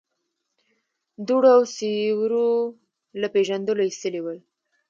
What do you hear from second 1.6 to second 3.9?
سيورو له پېژندلو